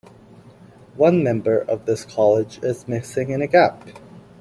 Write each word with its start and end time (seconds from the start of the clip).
One 0.95 1.21
member 1.21 1.59
of 1.59 1.85
this 1.85 2.03
college 2.05 2.57
is 2.63 2.87
missing 2.87 3.29
in 3.29 3.43
a 3.43 3.47
gap. 3.47 3.79